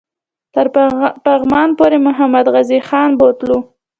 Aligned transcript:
تر 0.53 0.67
پغمان 1.25 1.69
پوري 1.77 1.99
محمدعزیز 2.07 2.83
خان 2.89 3.09
بوتلو. 3.19 3.57